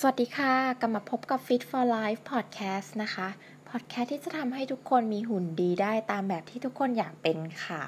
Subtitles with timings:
[0.00, 3.28] สวัสดีค่ะ กลับมาพบกับ Fit for Life Podcast นะคะ
[3.68, 7.82] Podcast ที่จะทำให้ทุกคนมีหุ่นดีได้ตามแบบที่ทุกคนอยากเป็นค่ะ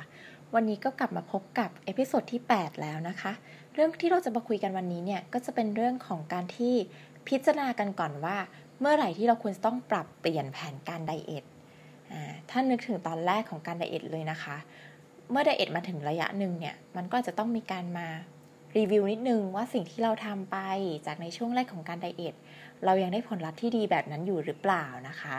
[0.54, 3.32] วันนี้ก็กลับมาพบกับ episode ที่ 8 แล้วนะคะ
[3.74, 6.74] เรื่องที่เราจะมาคุยกันวันนี้เนี่ย ก็จะเป็นเรื่องของการที่
[7.28, 8.36] พิจารณากันก่อนว่า
[8.80, 11.44] เมื่อไหร่ที่เราควรต้องปรับเปลี่ยนแผนการ diet
[12.50, 14.56] ถ้านึกถึงตอนแรกของการ diet เลยนะคะ
[15.30, 18.08] เมื่อ diet มาถึงระยะหนึ่งเนี่ย มันก็จะต้องมีการมา
[18.76, 20.56] รีวิวนิดนึงว่าสิ่งที่เราทำไป
[21.06, 22.34] จากในช่วงแรกของการไดเอท
[22.84, 25.36] เรายังได้ผลลัพธ์ที่ดีแบบนั้นอยู่หรือเปล่านะคะ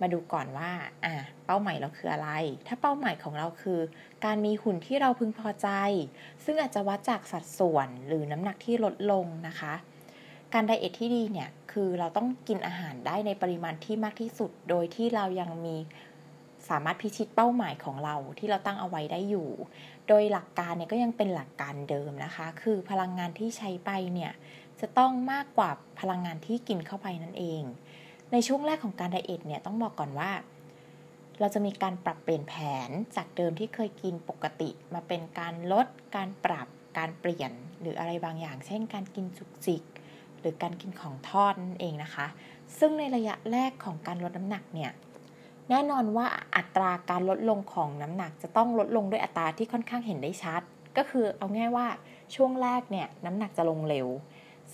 [0.00, 0.70] มาดูก่อนว่า
[1.04, 1.14] อ่า
[1.46, 2.30] เป้าหมายเราคืออะไร
[2.66, 3.80] ถ้าเป้าหมายของเราคือ
[4.24, 5.68] การมีหุ่นที่เราพึงพอใจ
[6.44, 9.74] ซึ่งอาจจะวัดจากสัดส่วนหรือน้ำหนักที่ลดลงนะคะ
[10.54, 15.76] การไดเอทที่ดีเนี่ยคือเราต้องกินอาหารได้ในปริมาณที่มากที่สุด โดยที่เรายังมี
[16.70, 19.48] สามารถพิชิตเป้าหมายของเราที่เราตั้งเอาไว้ได้อยู่
[20.08, 24.32] โดยหลักการเนี่ยก็ยังเป็นหลักการเดิมนะคะ คือพลังงานที่ใช้ไปเนี่ย
[24.80, 27.62] จะต้องมากกว่าพลังงานที่กินเข้าไปนั่นเอง
[28.32, 30.30] ในช่วงแรกของการไดเอทเนี่ยต้องบอกก่อนว่า
[31.40, 32.54] เราจะมีการปรับเปลี่ยนแผ
[32.86, 36.68] นจากเดิมที่เคยกินปกติมาเป็นการลด การปรับ
[36.98, 39.82] การเปลี่ยน หรืออะไรบางอย่าง เช่น การกินจุกจิก
[40.40, 42.26] หรือการกินของทอดนั่นเองนะคะ
[42.78, 44.90] ซึ่งในระยะแรกของการลดน้ำหนักเนี่ย
[45.70, 46.26] แน่นอนว่า
[46.56, 50.62] อัตราการลดลงของน้ำหนักจะต้องลดลงด้วยอัตราที่ค่อนข้างเห็นได้ชัด
[50.96, 51.86] ก็คือเอาง่ายว่า
[52.34, 54.08] ช่วงแรกเนี่ยน้ำหนักจะลงเร็ว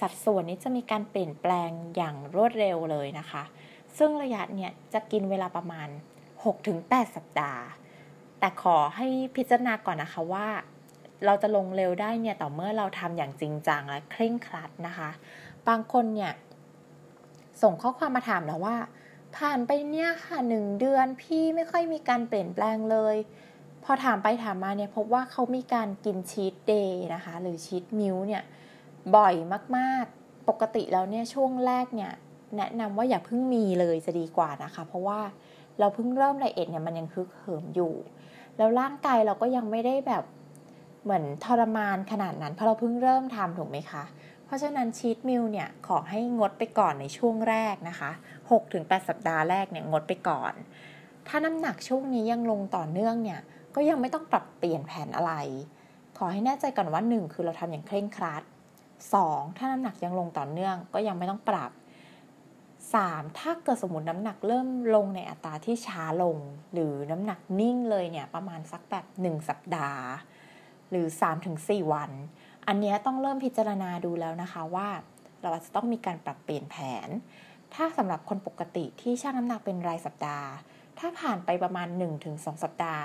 [0.00, 3.42] สัดส่วนนี้จะมีการเปลี่ยนแปลงอย่างรวดเร็วเลยนะคะ
[3.98, 5.88] ซึ่งระยะเนี่ยจะกินเวลาประมาณ
[6.53, 7.62] 6-8 สัปดาห์
[8.38, 10.47] แต่ขอให้พิจารณาก่อนนะคะว่า
[11.25, 15.10] เราจะลงเร็วได้เนี่ยต่อเมื่อเราทำอย่างจริงจังและเคร่งครัดนะคะ
[15.69, 16.33] บางคนเนี่ย
[17.62, 18.77] ส่งข้อความมาถามแล้วว่า
[19.36, 23.16] ผ่านไปเนี่ยค่ะหนึ่งเดือนพี่ไม่ค่อยมีการเปลี่ยนแปลงเลย
[23.84, 28.42] พอถามไปถามมาเนี่ยพบว่าเขามีการกิน cheat day นะคะ หรือ cheat meal เนี่ย
[29.16, 29.34] บ่อย
[29.76, 32.12] มากๆ ปกติแล้วเนี่ยช่วงแรกเนี่ย
[32.56, 35.20] แนะนำว่าอย่าเพิ่งมีเลยจะดีกว่านะคะ เพราะว่า
[35.78, 37.94] เราเพิ่งเริ่ม diet เนี่ยมันยังฮึกเหิมอยู่
[38.56, 40.25] แล้วร่างกายเราก็ยังไม่ได้แบบ
[41.04, 44.04] เหมือนทรมานขนาดนั้น เพราะเราเพิ่งเริ่มทำถูกไหมคะ
[44.44, 48.10] เพราะฉะนั้นชีตมิลเนี่ยขอให้งดไปก่อนในช่วงแรกนะคะ
[48.50, 50.52] 6-8 สัปดาห์แรกเนี่ยงดไปก่อน
[51.28, 53.40] ถ้าน้ำหนักช่วงนี้ยังลงต่อเนื่องเนี่ย
[53.74, 55.32] ก็ยังไม่ต้องปรับเปลี่ยนแผนอะไร
[56.16, 58.42] ขอให้แน่ใจก่อนว่า 1 คือเราทำอย่างเคร่งครัด
[59.00, 59.56] 2.
[59.56, 61.70] ถ้าน้ำหนักยังลงต่อเนื่อง ก็ยังไม่ต้องปรับ
[62.74, 63.38] 3.
[63.38, 66.36] ถ้าเกิดสมมติน้ำหนักเริ่มลงในอัตราที่ช้าลง
[66.72, 70.04] หรือน้ำหนักนิ่งเลยเนี่ยประมาณสักแบบ 1 สัปดาห์
[70.90, 71.06] หรือ
[71.48, 72.10] 3-4 วัน
[72.66, 74.88] อันนี้ต้องเริ่มพิจารณาดูแล้วนะคะว่า
[75.42, 76.76] เราอาจจะต้องมีการปรับเปลี่ยนแผ
[77.06, 77.08] น
[77.75, 80.49] ถ้าสำหรับคนปกติที่ชั่งน้ำหนักเป็นรายสัปดาห์
[80.99, 81.88] ถ้าผ่านไปประมาณ
[82.25, 83.04] 1-2 สัปดาห์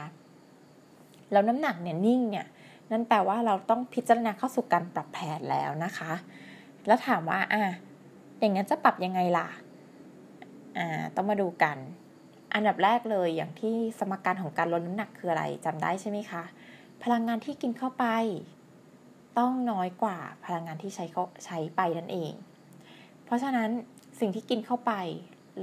[1.31, 2.45] แล้วน้ำหนักเนี่ยนิ่งเนี่ย
[2.91, 6.13] นั่นแปลว่าเราต้องพิจารณาเข้าสู่การปรับแผนแล้วนะคะ
[6.87, 7.63] แล้วถามว่าอะ
[8.39, 9.47] อย่างนั้นจะปรับยังไงล่ะ
[10.77, 11.77] อ่า ต้องมาดูกัน
[12.53, 16.43] อันดับแรกเลยอย่างที่สมการของการลดน้ำหนักคืออะไรจำได้ใช่ไหมคะ
[17.03, 18.05] พลังงานที่กินเข้าไป
[19.37, 22.33] ต้องน้อยกว่าพลังงานที่ใช้เขาใช้ไปนั่นเอง
[23.25, 23.69] เพราะฉะนั้น
[24.21, 24.91] สิ่งที่กินเข้าไป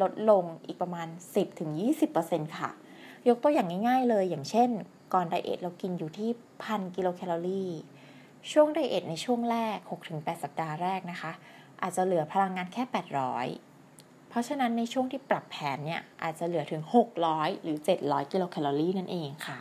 [0.03, 1.09] ลดลงอีกประมาณ
[1.83, 2.71] 10-20%ค่ะ
[3.29, 4.71] ยกตัวอย่างง่าย ๆ เลยอย่างเช่น
[5.15, 6.31] ก่อน diet เรากินอยู่ที่
[6.63, 7.71] พันกิโลแคลอรี่
[8.53, 9.79] ช่วง diet ในช่วงแรก
[10.11, 11.33] 6-8 สัปดาห์แรกนะคะ
[11.83, 12.83] อาจจะเหลือพลังงานแค่
[13.57, 16.83] 800 เพราะฉะนั้นในช่วงที่ปรับแผนเนี่ยอาจจะเหลือถึง
[17.23, 19.59] 600 หรือ 700 กิโลแคลอรี่นั่นเองค่ะ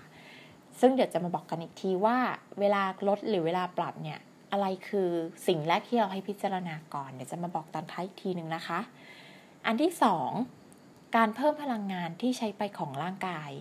[0.79, 2.17] ซึ่งเดี๋ยวจะมาบอกกันอีกทีว่า
[2.59, 4.19] เวลาลดหรือเวลาปรับเนี่ย
[4.51, 5.09] อะไรคือ
[5.47, 8.79] สิ่งแรกที่เราให้พิจารณาก่อน เดี๋ยวจะมาบอกตอนท้ายอีกทีหนึ่งนะคะ
[9.65, 10.31] อันที่สอง
[11.15, 13.51] การเพิ่มพลังงานที่ใช้ไปของร่างกาย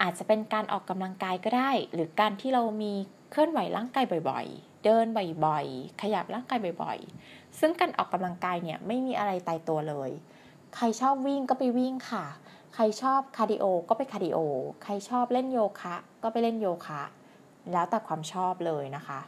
[0.00, 2.92] อาจจะเป็นการออกกำลังกายก็ได้ หรือการที่เรามี
[3.30, 5.06] เคลื่อนไหวร่างกายบ่อยๆ เดิน
[5.44, 10.10] บ่อยๆ ขยับร่างกายบ่อยๆ ซึ่งการออกกำลังกายเนี่ยไม่มีอะไรตายตัวเลย
[10.76, 12.24] ใครชอบวิ่งก็ไปวิ่งค่ะ
[12.74, 14.38] ใครชอบ cardio ก็ไป cardio
[14.82, 17.02] ใครชอบเล่นโยคะ ก็ไปเล่นโยคะ
[17.72, 19.20] แล้วแต่ความชอบเลยนะคะ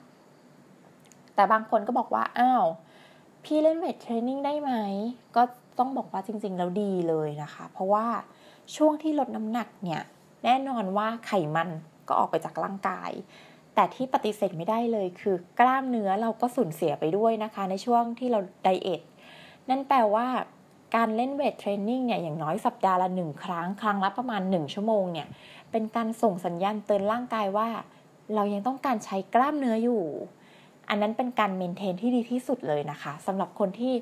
[1.39, 2.65] แต่บางคนก็บอกว่า อ้าว
[3.45, 4.73] พี่เล่น weight training ได้ไหม
[5.37, 5.43] ก็
[5.79, 8.07] ต้องบอกว่าจริง ๆ แล้วดีเลยนะคะ เพราะว่า
[8.77, 10.03] ช่วงที่ลดน้ำหนักเนี่ย
[10.45, 11.69] แน่นอนว่าไขมัน
[12.09, 13.11] ก็ออกไปจากร่างกาย
[13.75, 19.03] แต่ที่ปฏิเสธไม่ได้เลยคือกล้ามเนื้อเราก็สูญเสียไปด้วยนะคะ ในช่วงที่เรา diet
[19.69, 20.27] นั่นแปลว่า
[20.97, 25.29] การเล่น weight training เนี่ยอย่างน้อยสัปดาห์ละหนึ่งครั้ง ครั้งละประมาณ 1 ชั่วโมงเนี่ย
[25.71, 27.69] เป็นการส่งสัญญาณเตือนร่างกายว่า
[28.35, 30.05] เรายังต้องการใช้กล้ามเนื้ออยู่
[30.89, 33.93] อันนั้นเป็นการ maintain ที่ดีที่สุดเลยนะคะสำหรับคนที่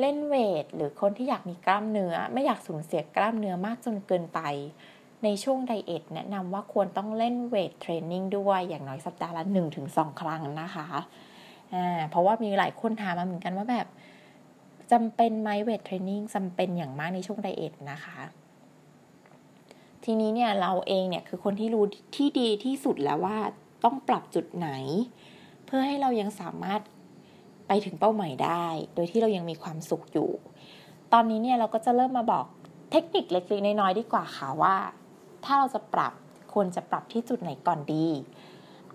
[0.00, 4.40] เล่น weight หรือคนที่อยากมีกล้ามเนื้อ ไม่อยากสูญเสียกล้ามเนื้อมากจนเกินไป
[5.24, 9.44] ในช่วง diet แนะนำว่าควรต้องเล่น weight training ด้วยอย่างน้อยสัปดาห์ละ
[9.82, 10.86] 1-2 ครั้งนะคะ
[11.74, 13.86] อ่าเพราะว่ามีหลายคนถามมาเหมือนกันว่าแบบ
[14.92, 18.18] จำเป็นไหมเวทเทรนนิ่งจำเป็นอย่างมากในช่วงไดเอทนะคะ
[20.04, 21.84] ทีนี้เนี่ยเราเองเนี่ยคือคนที่รู้
[22.16, 23.38] ที่ดีที่สุดแล้วว่า
[23.84, 24.68] ต้องปรับจุดไหน
[25.76, 26.80] พื่อให้เรายังสามารถ
[27.68, 30.30] ไปถึงเป้าหมายได้ โดยที่เรายังมีความสุขอยู่
[31.12, 32.46] ตอนนี้เนี่ยเราก็จะเริ่มมาบอก
[32.90, 34.76] เทคนิคเล็กๆน้อยๆดีกว่าค่ะว่า
[35.44, 36.12] ถ้าเราจะปรับ
[36.52, 38.06] ควรจะปรับที่จุดไหนก่อนดี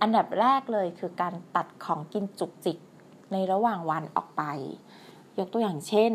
[0.02, 2.78] อันดับแรกเลยคือการตัดของกินจุกจิก
[3.32, 4.44] ในระหว่างวันออกไป
[5.40, 6.12] ยกตัวอย่างเช่น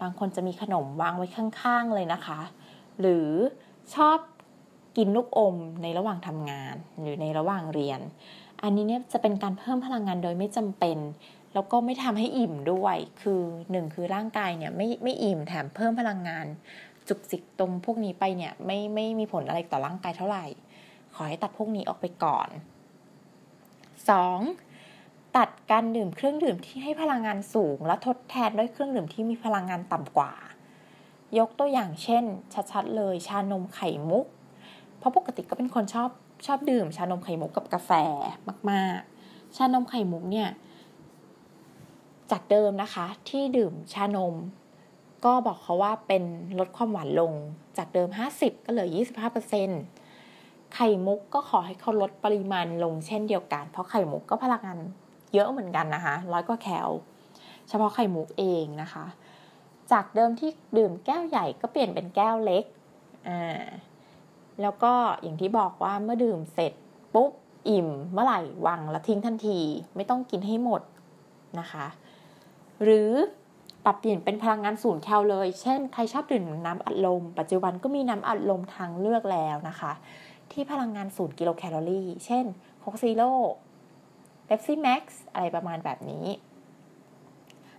[0.00, 2.40] บางคนจะมีขนมวางไว้ข้างๆเลยนะคะ
[3.00, 3.28] หรือ
[3.94, 4.18] ชอบ
[4.96, 8.00] กินลูกอมในระหว่างทำงาน หรือในระหว่างเรียน
[8.66, 10.98] อันนี้เนี่ยจะเป็นการเพิ่มพลังงานโดยไม่จำเป็น
[11.54, 13.40] แล้วก็ไม่ทำให้อิ่มด้วย คือ
[13.70, 16.46] หนึ่งคือร่างกายเนี่ยไม่ไม่อิ่มแถมเพิ่มพลังงาน
[17.08, 20.46] จุกจิกตรงพวกนี้ไปเนี่ยไม่ไม่มีผลอะไรต่อร่างกายเท่าไหร่
[21.14, 22.48] ขอให้ตัดพวกนี้ออกไปก่อน
[24.52, 25.36] 2.
[25.36, 30.32] ตัดการดื่มเครื่องดื่มที่ให้พลังงานสูง และทดแทนด้วยเครื่องดื่มที่มีพลังงานต่ำกว่า
[31.38, 32.24] ยกตัวอย่างเช่น
[32.72, 34.26] ชัดๆเลยชานมไข่มุก
[34.98, 36.10] เพราะปกติก็เป็นคนชอบ
[36.46, 37.90] ชอบดื่มชานมไข่มุกกับกาแฟ
[38.70, 40.48] มากๆ ชานมไข่มุกเนี่ย
[42.30, 44.34] จากเดิมนะคะ ที่ดื่มชานม
[45.24, 46.22] ก็บอกเขาว่าเป็น
[46.58, 47.32] ลดความหวานลง
[47.76, 48.88] จากเดิม 50 ก็เหลือ
[50.00, 54.78] 25%ไข่มุกก็ขอให้เขาลดปริมาณลงเช่นเดียวกัน เพราะไข่มุกก็พลังงาน
[55.34, 56.88] เยอะเหมือนกันนะคะร้อยกว่าแคล
[57.68, 59.04] เฉพาะไข่มุกเองนะคะ
[59.92, 62.64] จากเดิมที่ดื่มแก้วใหญ่ก็เปลี่ยนเป็นแก้วเล็ก
[63.28, 63.64] อ่า
[64.62, 64.92] แล้วก็
[65.22, 66.72] อย่างที่บอกว่าเมื่อดื่มเสร็จ
[67.14, 67.30] ปุ๊บ
[67.68, 69.58] อิ่มเมื่อไหร่วางแล้วทิ้งทันที
[69.96, 70.82] ไม่ต้องกินให้หมด
[71.60, 71.86] นะคะ
[72.82, 73.10] หรือ
[73.84, 79.92] ปรับเปลี่ยนเป็นพลังงานศูนย์แคลเลย เช่นใครชอบดื่มน้ำอัดลม ปัจจุบันก็มีน้ำอัดลมทางเลือกแล้วนะคะ
[80.52, 82.44] ที่พลังงานศูนย์กิโลแคลอรี่ เช่น
[82.80, 83.32] โคกซีโร่
[84.46, 86.26] เ e p ซี่แม็กซ์อะไรประมาณแบบนี้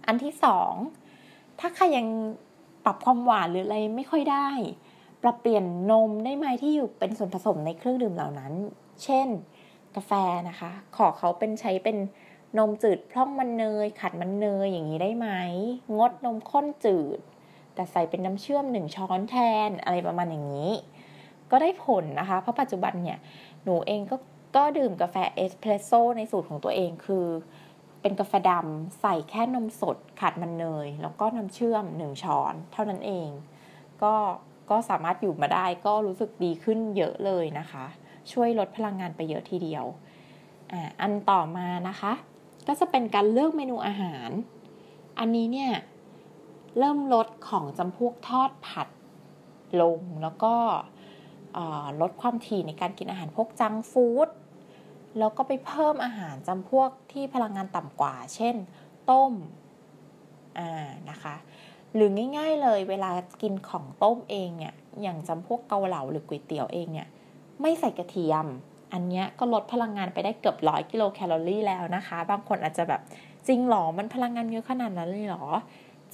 [0.06, 0.72] อันที่สอง
[1.60, 2.08] ถ้าใครยัง
[2.86, 4.50] ปรับความหวานหรืออะไรไม่ค่อยได้
[5.28, 8.54] ปรับเปลี่ยนนมได้ไหมที่อยู่เป็นส่วนผสมในเครื่องดื่มเหล่านั้น
[9.04, 9.28] เช่น
[9.96, 10.12] กาแฟ
[10.50, 11.98] นะคะ ขอเขาเป็นใช้เป็น
[12.58, 15.28] นมจืดพร่องมันเนย ขัดมันเนยอย่างนี้ได้ไหม
[15.98, 17.20] งดนมข้นจืด
[17.76, 19.36] แต่ใส่เป็นน้ำเชื่อมหนึ่งช้อนแท
[19.68, 20.72] นอะไรประมาณอย่างนี้
[21.52, 23.20] ก็ได้ผลนะคะ เพราะปัจจุบันเนี่ย
[23.64, 24.16] หนูเองก็
[24.56, 27.26] ก็ดื่มกาแฟเอสเพรสโซ่ในสูตรของตัวเองคือ
[28.02, 33.30] เป็นกาแฟดำใส่แค่นมสดขัดมันเนย แล้วก็น้ำเชื่อมหนึ่งช้อน เท่านั้นเอง
[34.04, 34.14] ก็
[34.70, 37.86] ก็สามารถอยู่มาได้ก็รู้สึกดีขึ้นเยอะเลยนะคะ
[38.32, 39.86] ช่วยลดพลังงานไปเยอะทีเดียว
[41.02, 42.14] อันต่อมานะคะ
[42.68, 44.30] ก็จะเป็นการเลือกเมนูอาหาร
[45.20, 45.72] อันนี้เนี่ย
[46.80, 48.88] เริ่มลดของจำพวกทอดผัด
[49.82, 50.54] ลงแล้วก็
[52.02, 54.30] ลดความถี่ในการกินอาหารพวกจังฟู้ด
[55.20, 58.56] แล้วก็ไปเพิ่มอาหารจำพวกที่พลังงานต่ำกว่า เช่น
[59.10, 59.34] ต้ม
[61.10, 61.36] นะคะ
[61.96, 63.12] หรือง่าย ๆ เลยเวลา
[63.42, 67.08] กินของต้มเองเนี่ยอย่างจำพวกเกาเหลาหรือก๋วยเตี๋ยวเองเนี่ย
[67.62, 68.46] ไม่ใส่กระเทียม
[68.94, 73.02] อันนี้ก็ลดพลังงานไปได้เกือบร้อยกิโลแคลอรี่แล้วนะคะ บางคนอาจจะแบบ
[73.48, 75.46] จริงหรอมันพลังงานเยอะขนาดนั้นเลยหรอ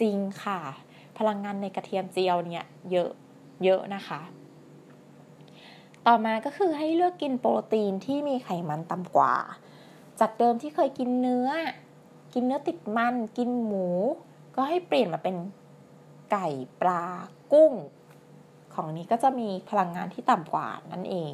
[0.02, 0.60] จริงค่ะ
[1.18, 3.10] พลังงานในกระเทียมเจียวเนี่ยเยอะ
[3.64, 4.22] เยอะนะคะ
[6.08, 9.34] ต่อมาก็คือให้เลือกกินโปรตีนที่มีไขมันต่ำกว่า
[10.20, 11.50] จากเดิมที่เคยกินเนื้อ
[12.34, 13.88] กินเนื้อติดมัน กินหมู
[14.56, 15.36] ก็ให้เปลี่ยนมาเป็น
[16.32, 16.48] ไก่
[16.82, 17.04] ปลา
[17.54, 17.74] กุ้ง
[18.74, 21.34] ของนี้ก็จะมีพลังงานที่ต่ำกว่านั่นเอง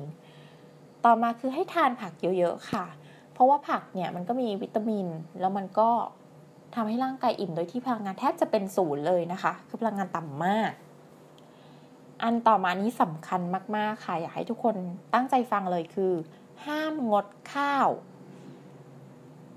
[1.05, 2.85] ต่อมาคือให้ทานผักเยอะๆค่ะ
[3.33, 5.07] เพราะว่าผักเนี่ยมันก็มีวิตามิน
[5.39, 5.89] แล้วมันก็
[6.75, 10.71] ทำให้ร่างกายอิ่มโดยที่พลังงานแทบจะเป็นศูนย์เลยนะคะ คือพลังงานต่ำมาก
[12.23, 13.41] อันต่อมานี้สำคัญ
[13.75, 14.75] มากๆค่ะ อยากให้ทุกคน
[15.13, 16.13] ตั้งใจฟังเลยคือ
[16.65, 17.89] ห้ามงดข้าว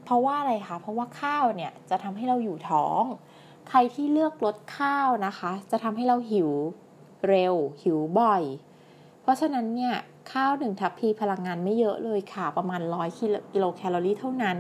[0.05, 3.03] เพราะว่าอะไรคะ เพราะว่าข้าวเนี่ยจะทำให้เราอยู่ท้อง
[3.71, 6.51] ใครที่เลือกลดข้าวนะคะ จะทำให้เราหิว
[7.29, 8.43] เร็ว หิวบ่อย
[9.23, 9.95] เพราะฉะนั้นเนี่ย
[10.33, 13.09] ข้าวหนึ่งทัพพีพลังงานไม่เยอะเลยค่ะ ประมาณร้อย
[13.53, 14.57] กิโลแคลอรี่เท่านั้น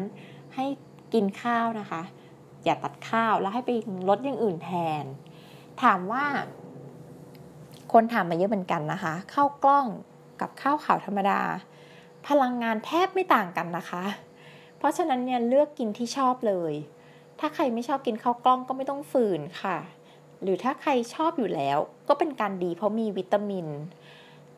[0.54, 0.64] ให้
[1.12, 2.02] กินข้าวนะคะ
[2.64, 3.70] อย่าตัดข้าวแล้วให้ไป
[4.08, 4.70] ลดอย่างอื่นแท
[5.02, 5.04] น
[5.82, 6.24] ถามว่า
[7.92, 9.86] คนถามมาเยอะเหมือนกันนะคะ ข้าวกล้อง
[10.40, 11.40] กับข้าวขาวธรรมดา
[12.28, 14.04] พลังงานแทบไม่ต่างกันนะคะ
[14.78, 16.72] เพราะฉะนั้นเนี่ยเลือกกินที่ชอบเลย
[17.40, 19.78] ถ้าใครไม่ชอบกินข้าวกล้องก็ไม่ต้องฝืนค่ะ
[20.42, 21.78] หรือถ้าใครชอบอยู่แล้ว
[22.08, 23.66] ก็เป็นการดีเพราะมีวิตามิน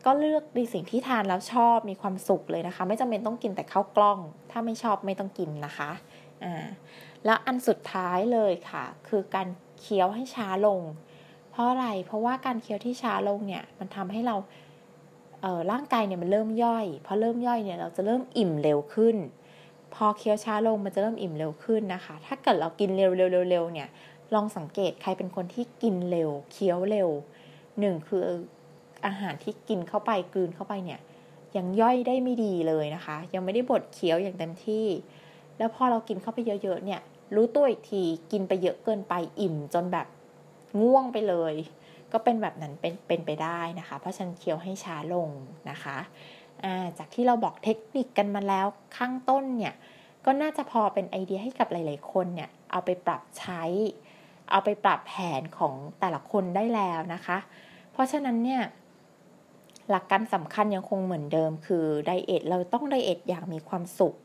[0.05, 4.19] ก็เลือกในสิ่งที่ทานแล้วชอบมีความสุขเลยนะคะ ไม่จำเป็นต้องกินแต่ข้าวกล้อง
[4.51, 5.91] ถ้าไม่ชอบไม่ต้องกินนะคะ
[6.43, 6.65] อ่า
[7.25, 9.47] แล้วอันสุดท้ายเลยค่ะ คือการ
[9.79, 10.79] เคี้ยวให้ช้าลง
[11.51, 14.35] เพราะอะไรเพราะว่าการเคี้ยวที่ช้าลงเนี่ยมันทำให้เรา
[15.41, 19.15] เอ่อร่างกายเนี่ยมันเริ่มย่อยพอเริ่มย่อยเนี่ยเราจะเริ่มอิ่มเร็วขึ้น
[19.93, 23.87] พอเคี้ยวช้าลงมันจะเริ่มอิ่มเร็วขึ้นนะคะ ถ้าเกิดเรากินเร็วๆเร็วๆเนี่ย
[24.33, 27.09] ลองสังเกตใครเป็นคนที่กินเร็ว เคี้ยวเร็ว
[27.79, 28.21] หนึ่งคือ
[29.05, 30.99] อาหารที่กินเข้าไปกลืนเข้าไปเนี่ย
[31.57, 34.85] ยังย่อยได้ไม่ดีเลยนะคะ ยังไม่ได้บดเคี้ยวอย่างเต็มที่
[35.57, 37.01] แล้วพอเรากินเข้าไปเยอะๆเนี่ย
[37.35, 40.07] รู้ตัวอีกทีกินไปเยอะเกินไปอิ่มจนแบบ
[40.81, 41.53] ง่วงไปเลย
[42.11, 45.29] ก็เป็นแบบนั้นเป็นเป็นไปได้นะคะ เพราะฉันเคี้ยวให้ช้าลง
[45.69, 45.97] นะคะ
[46.97, 48.65] จากที่เราบอกเทคนิคกันมาแล้ว
[48.97, 49.73] ข้างต้นเนี่ย
[50.25, 53.63] ก็น่าจะพอเป็นไอเดียให้กับหลาย ๆ คนเนี่ยเอาไปปรับใช้
[54.51, 57.37] เอาไปปรับแผนของแต่ละคนได้แล้วนะคะ
[57.91, 58.61] เพราะฉะนั้นเนี่ย
[59.89, 64.15] หลักการสำคัญยังคงเหมือนเดิม คือไดเอทเราต้องไดเอทอย่างมีความสุข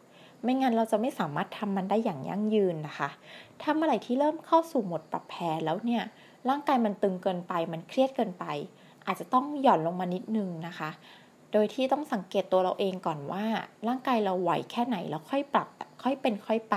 [0.43, 3.11] ไม่งั้นเราจะไม่สามารถทำมันได้อย่างยั่งยืนนะคะ
[3.61, 6.03] ถ้าเมื่อไหร่ที่เริ่มเข้าสู่หมดปรับแผนแล้วเนี่ย
[6.49, 8.45] ร่างกายมันตึงเกินไปมันเครียดเกินไป
[9.07, 10.91] อาจจะต้องหย่อนลงมานิดนึงนะคะ
[11.53, 13.45] โดยที่ต้องสังเกตตัวเราเองก่อนว่า
[13.89, 15.69] ร่างกายเราไหวแค่ไหนแล้วค่อยปรับ
[16.03, 16.77] ค่อยเป็นค่อยไป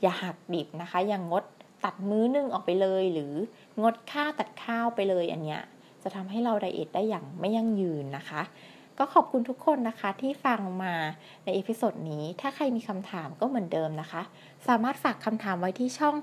[0.00, 1.44] อย่าหักดิบนะคะ อย่างงด
[1.84, 3.32] ตัดมื้อนึงออกไปเลย หรือ
[3.82, 5.62] งดข้าวตัดข้าวไปเลยอันเนี้ย
[6.02, 8.42] จะทำให้เราไดเอทได้อย่างไม่ยั่งยืนนะคะ
[8.98, 10.94] ก็ขอบคุณทุกคนนะคะที่ฟังมา
[11.44, 14.22] ใน episode นี้ ถ้าใครมีคำถามก็เหมือนเดิมนะคะ
[14.68, 16.14] สามารถฝากคำถามไว้ที่ช่อง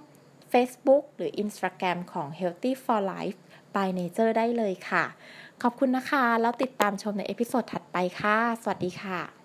[0.51, 3.39] Facebook หรือ Instagram ของ Healthy for Life
[3.75, 5.03] by Nature ได้เลยค่ะ
[5.61, 9.40] ขอบคุณนะคะ แล้วติดตามชมใน episode ถัดไปค่ะ สวัสดีค่ะ